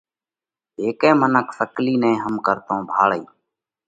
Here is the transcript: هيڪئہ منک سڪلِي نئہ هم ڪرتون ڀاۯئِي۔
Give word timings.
هيڪئہ 0.81 1.11
منک 1.19 1.47
سڪلِي 1.57 1.95
نئہ 2.01 2.11
هم 2.23 2.35
ڪرتون 2.45 2.79
ڀاۯئِي۔ 2.95 3.23